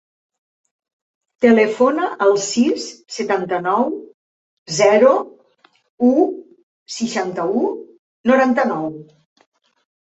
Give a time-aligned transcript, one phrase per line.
[1.45, 2.87] Telefona al sis,
[3.19, 3.85] setanta-nou,
[4.79, 5.13] zero,
[6.11, 6.11] u,
[6.99, 7.65] seixanta-u,
[8.33, 8.93] noranta-nou.